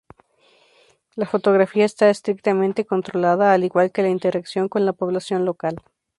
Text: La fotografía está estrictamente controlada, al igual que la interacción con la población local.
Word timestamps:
La 1.15 1.27
fotografía 1.27 1.85
está 1.85 2.09
estrictamente 2.09 2.87
controlada, 2.87 3.53
al 3.53 3.63
igual 3.63 3.91
que 3.91 4.01
la 4.01 4.09
interacción 4.09 4.67
con 4.67 4.83
la 4.83 4.93
población 4.93 5.45
local. 5.45 5.75